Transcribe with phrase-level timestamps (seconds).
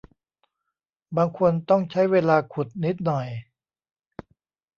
[1.17, 3.27] บางคนต้องใช้เวลาขุดนิดหน่อย